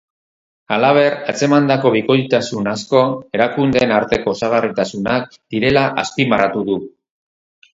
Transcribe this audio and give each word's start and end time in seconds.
Halaber, 0.75 1.17
atzemandako 1.33 1.91
bikoiztasun 1.95 2.69
asko, 2.71 3.01
erakundeen 3.39 3.95
arteko 3.99 4.33
osagarritasunak 4.39 5.39
direla 5.57 5.85
azpimarratu 6.07 6.65
du. 6.73 6.81